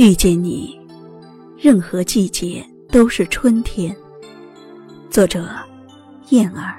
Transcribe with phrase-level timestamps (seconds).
[0.00, 0.80] 遇见你，
[1.58, 3.94] 任何季节都是春天。
[5.10, 5.46] 作者：
[6.30, 6.74] 燕儿。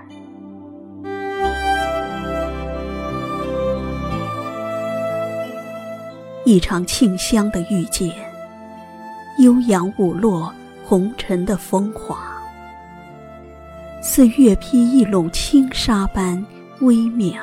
[6.45, 8.11] 一场沁香的遇见，
[9.37, 10.51] 悠扬舞落
[10.83, 12.41] 红尘的风华，
[14.01, 16.43] 似月披一笼轻纱般
[16.79, 17.35] 微渺，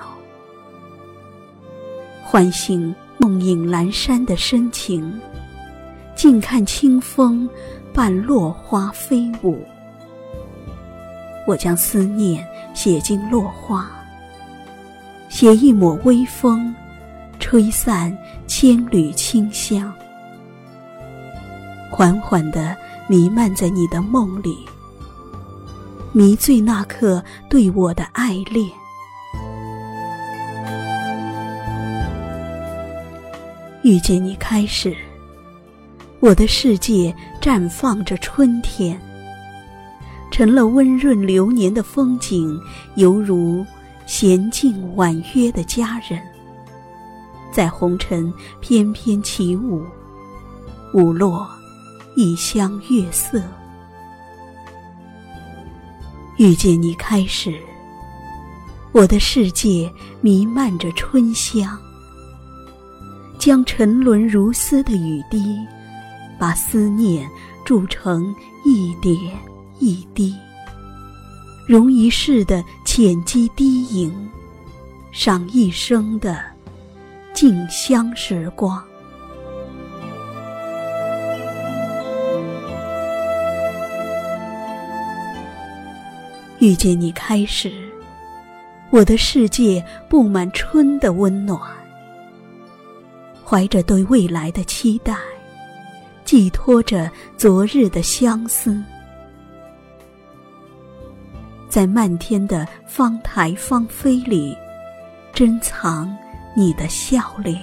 [2.20, 5.16] 唤醒梦影阑珊的深情。
[6.18, 7.48] 静看清风
[7.94, 9.64] 伴落花飞舞，
[11.46, 12.44] 我将思念
[12.74, 13.88] 写进落花，
[15.28, 16.74] 写一抹微风，
[17.38, 18.12] 吹散
[18.48, 19.94] 千缕清香，
[21.88, 24.66] 缓缓地弥漫在你的梦里，
[26.10, 28.68] 迷醉那刻对我的爱恋。
[33.82, 34.96] 遇见你开始。
[36.20, 39.00] 我的世界绽放着春天，
[40.32, 42.60] 成了温润流年的风景，
[42.96, 43.64] 犹如
[44.04, 46.20] 娴静婉约的佳人，
[47.52, 49.84] 在红尘翩翩起舞，
[50.92, 51.48] 舞落
[52.16, 53.40] 一乡月色。
[56.36, 57.54] 遇见你开始，
[58.90, 59.88] 我的世界
[60.20, 61.78] 弥漫着春香，
[63.38, 65.56] 将沉沦如丝的雨滴。
[66.38, 67.28] 把思念
[67.64, 69.16] 铸成一点
[69.78, 70.34] 一滴，
[71.66, 74.12] 融一世的浅积低吟，
[75.12, 76.40] 赏一生的
[77.34, 78.82] 静香时光。
[86.60, 87.72] 遇见你开始，
[88.90, 91.60] 我的世界布满春的温暖，
[93.44, 95.16] 怀着对未来的期待。
[96.28, 98.84] 寄托着昨日的相思，
[101.70, 104.54] 在漫天的芳台芳菲里，
[105.32, 106.14] 珍藏
[106.54, 107.58] 你的笑脸。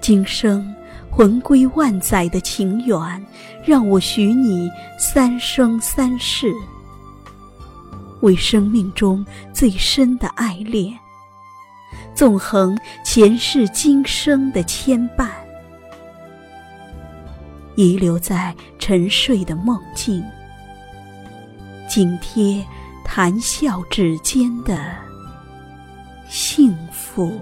[0.00, 0.74] 今生
[1.08, 3.24] 魂归万载的情缘，
[3.64, 6.52] 让我许你三生三世，
[8.22, 10.98] 为生命中最深的爱恋，
[12.12, 15.28] 纵横前世今生的牵绊。
[17.76, 20.24] 遗留在沉睡的梦境，
[21.88, 22.64] 紧贴
[23.04, 24.78] 谈笑指尖的
[26.28, 27.40] 幸福。